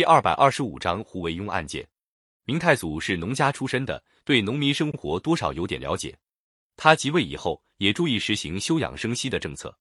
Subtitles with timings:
[0.00, 1.86] 第二百二十五章胡惟庸案件。
[2.44, 6.18] 明太祖是农家出身的，对农民生活多少有点了解。
[6.74, 9.78] 他即位以后，也注意实行休养生息的政策。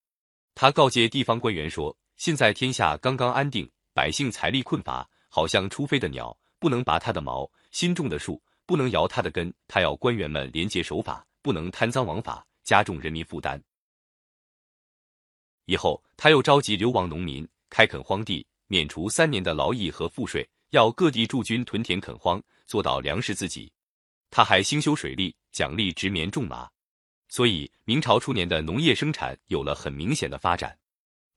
[0.55, 9.53] 他告诫地方官员说：“现在天下刚刚安定，百姓财力困乏，好像出飞的鸟，不能拔它的毛；新种的树，不能摇它的根。
[9.69, 13.63] 他要官员们廉洁守法，不能贪赃枉法，加重人民负担。”
[15.63, 18.45] 以后，他又召集流亡农民，开垦荒地。
[18.69, 23.71] 免除三年的劳役和赋税，要各地驻军屯田垦荒，做到粮食自给。
[24.29, 26.69] 他还兴修水利，奖励植棉种麻，
[27.29, 30.77] 所以明朝初年的农业生产有了很明显的发展。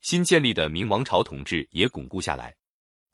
[0.02, 2.54] 新建立的明王朝统治也巩固下来。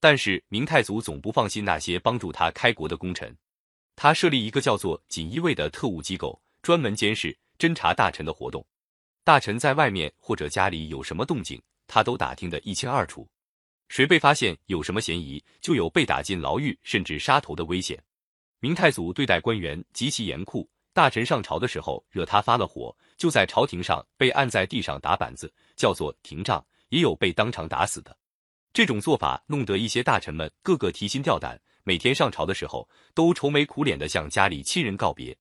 [0.00, 3.36] 但是明太祖总不放心那些帮助他开国的功臣，
[3.94, 8.66] 他设立一个叫做锦衣卫的特务机构，专门监视侦查大臣的活动。
[9.22, 13.28] 大臣在外面或者家里有什么动静，他都打听得一清二楚。
[13.88, 17.98] 谁被发现有什么嫌疑，就有被打进牢狱甚至杀头的危险。
[18.60, 28.16] 明太祖对待官员极其严酷，大臣上朝的时候惹他发了火，就在朝廷上被按在地上打板子，叫做廷杖，也有被当场打死的。
[28.72, 35.36] 这种做法弄得一些大臣们个个提心吊胆，每天上朝的时候都愁眉苦脸的向家里亲人告别。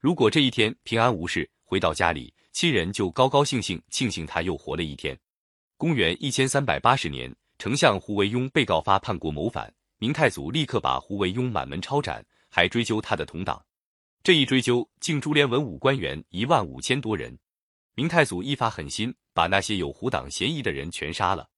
[0.00, 5.16] 如果这一天平安无事，回到家里，亲人就高高兴兴庆幸他又活了一天。
[5.76, 7.34] 公元一千三百八十年。
[7.58, 13.64] 丞相胡惟庸被告发叛国谋反，明太祖立刻把胡惟庸满门抄斩，还追究他的同党。
[14.22, 17.38] 这一追究，竟株连文武官员一万五千多人。
[17.94, 21.48] 明太祖一发狠心，把那些有胡党嫌疑的人全杀了。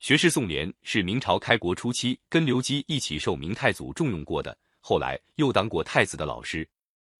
[0.00, 6.68] 学士宋濂是明朝开国初期跟刘基一起受明太祖重用过的，后来又当过太子的老师。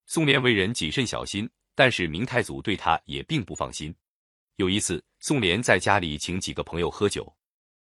[0.06, 3.94] 宋濂为人谨慎小心，但是明太祖对他也并不放心。
[4.56, 7.32] 有一次，宋濂在家里请几个朋友喝酒。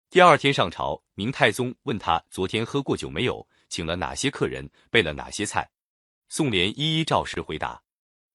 [0.08, 5.68] 第二天上朝，明太宗问他昨天喝过酒没有，请了哪些客人，备了哪些菜。
[6.28, 7.82] 宋濂一一照实回答。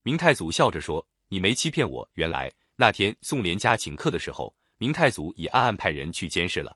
[0.03, 6.75] 明太祖笑着说：“你没欺骗我。”原来那天宋濂家请客的时候，明太祖已暗暗派人去监视了。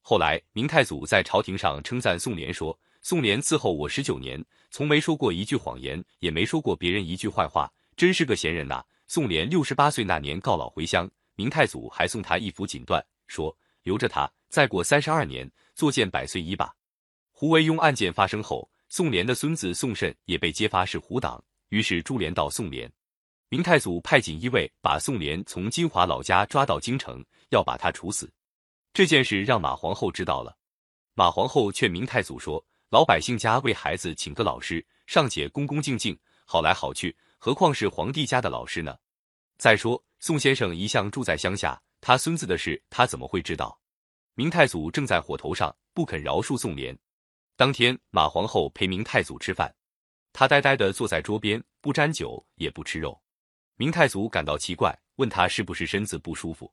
[0.00, 13.54] 后来明太祖在朝廷上称赞宋濂说：“宋濂伺候我十九年，从没说过一句谎言，也没说过别人一句坏话，真是个贤人呐。”宋濂六十八岁那年告老回乡，明太祖还送他一幅锦缎，说。
[13.82, 16.74] 留着他，再过三十二年，作践百岁一吧。
[17.32, 22.90] 胡惟庸案件发生后，宋濂的孙子宋慎也被揭发是胡党，于是株连到宋濂。
[23.48, 28.30] 明太祖派锦衣卫把宋濂从金华老家抓到京城，要把他处死。
[28.92, 30.56] 这件事让马皇后知道了，
[31.14, 38.96] 马皇后劝明太祖说：“老百姓家为孩子请个老师，尚且恭恭敬敬，好来好去，何况是皇帝家的老师呢？
[39.58, 43.78] 再说宋先生一向住在乡下。”他孙子的事，他怎么会知道？
[44.34, 46.96] 明太祖正在火头上，不肯饶恕宋濂。
[47.56, 49.74] 当天，马皇后陪明太祖吃饭，
[50.32, 53.20] 他呆呆的坐在桌边，不沾酒，也不吃肉。
[53.76, 56.72] 明太祖感到奇怪，问他是不是身子不舒服。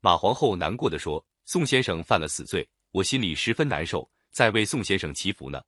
[0.00, 5.60] 马皇后难过的说：“宋先生犯了死罪，我心里十分难受，在为宋先生祈福呢。”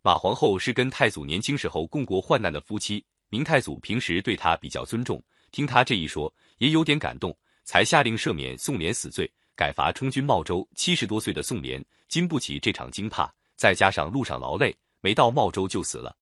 [0.00, 5.22] 马皇后是跟太祖年轻时候共过患难的夫妻，明太祖平时对她比较尊重。
[5.50, 10.68] 听她这一说，也有点感动，才下令赦免宋濂死罪，改罚充军茂州。
[10.74, 16.16] 七十多岁的宋濂经不起这场惊怕，再加上路上劳累，没到茂州就死了。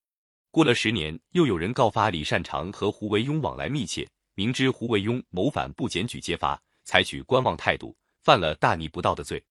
[0.51, 9.43] 过了十年，又有人告发李善长和胡惟庸往来密切，明知胡惟庸谋反不检举揭发，采取观望态度，犯了大逆不道的罪。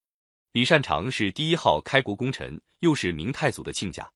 [0.51, 4.07] 李善长是第一号开国功臣，又是明太祖的亲家。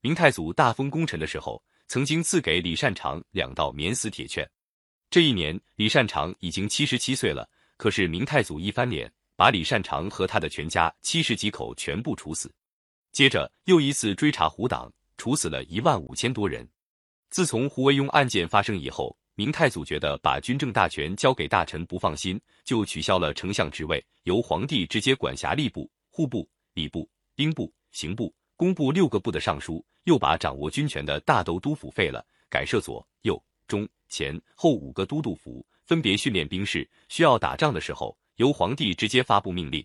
[0.00, 4.48] 明太祖大封功臣的时候，曾经赐给李善长两道免死铁券。
[5.12, 7.46] 这一年，李善长已经七十七岁了。
[7.76, 12.50] 可是明太祖一翻脸，把李善长和他的全家七十几口全部处死。
[13.12, 16.66] 接着又一次追查胡党，处死了一万五千多人。
[17.28, 33.06] 自从胡惟庸案件发生以后，明太祖觉得把军政大权交给大臣不放心，就取消了丞相职位，由皇帝直接管辖吏部、户部、礼部、兵部、刑部、工部六个部的尚书，又把掌握军权的大都督府废了，改设左、
[33.72, 33.88] 中。
[34.10, 39.82] 前后五个都督府分别训练兵士，需要打仗的时候，由皇帝直接发布命令。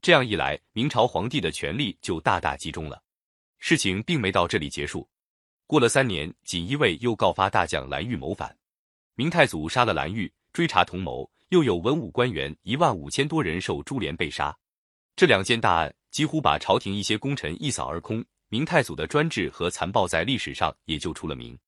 [0.00, 3.02] 这样一来，明朝皇帝的权力就大大集中了。
[3.58, 5.06] 事情并没到这里结束。
[5.66, 8.56] 过了三年，锦衣卫又告发大将蓝玉谋反，
[9.14, 14.56] 明太祖杀了蓝玉，追查同谋，又有文武官员一万五千多人受株连被杀。
[15.14, 21.58] 这两件大案几乎把朝廷一些功臣一扫而空，明太祖的专制和残暴在历史上也就出了名。